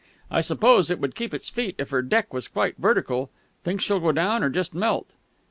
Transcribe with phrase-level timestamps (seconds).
[0.31, 3.29] "I suppose it would keep its feet if her deck was quite vertical.
[3.63, 5.13] Think she'll go down, or just melt?"